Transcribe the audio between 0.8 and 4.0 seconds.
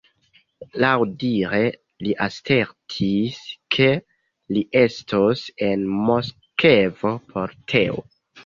Laŭdire, li asertis, ke